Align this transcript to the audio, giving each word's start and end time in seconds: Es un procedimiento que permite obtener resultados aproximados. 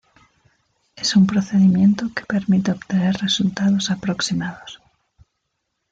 Es 0.95 1.15
un 1.15 1.27
procedimiento 1.27 2.07
que 2.15 2.25
permite 2.25 2.71
obtener 2.71 3.13
resultados 3.17 3.91
aproximados. 3.91 4.81